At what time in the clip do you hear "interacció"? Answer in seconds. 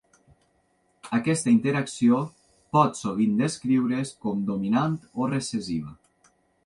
1.55-2.21